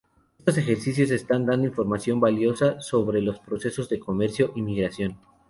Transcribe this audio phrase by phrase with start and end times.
[0.39, 5.19] Estos ejercicios están dando información valiosa sobre los procesos de comercio y migración.